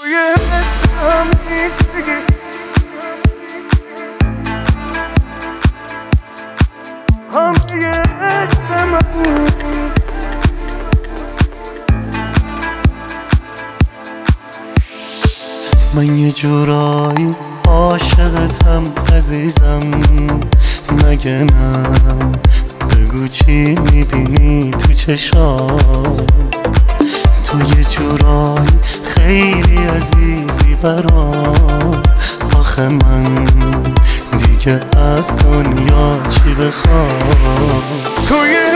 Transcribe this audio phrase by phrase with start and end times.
[0.00, 0.08] من
[16.18, 17.34] یه جورایی
[17.68, 18.82] عاشقتم
[19.16, 19.80] عزیزم.
[20.92, 21.82] مگه نه؟
[22.88, 26.26] بگو چی می‌بینی تو چشام.
[27.44, 28.68] تو یه جورایی
[29.14, 32.02] خیلی عزیزی برام.
[32.58, 33.44] آخه من
[34.38, 37.82] دیگه از دنیا چی بخوام؟
[38.28, 38.69] توی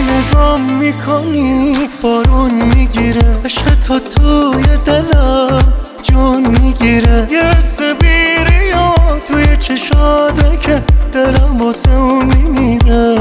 [0.00, 3.36] نگام می‌کنی بارون می‌گیره.
[3.44, 7.26] عشق تو توی دلم جون می‌گیره.
[7.30, 8.94] یه حس بیریا
[9.28, 10.82] توی چشاده که
[11.12, 13.14] دلم واسه اون میمیره.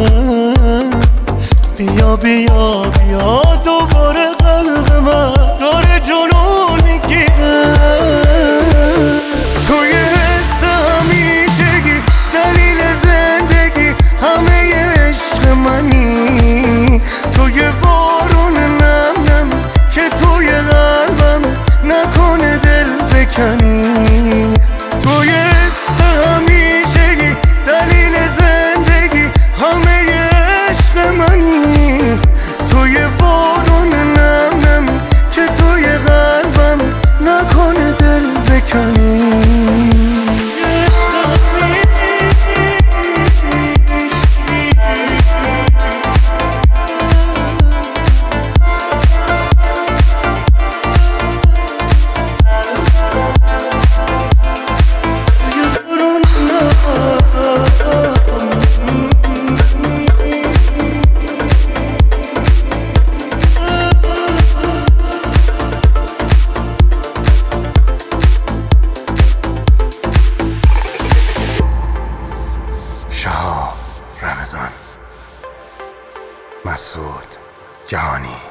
[1.78, 5.61] بیا بیا بیا دوباره قلب من.
[76.66, 77.28] مسعود
[77.88, 78.51] جهانی.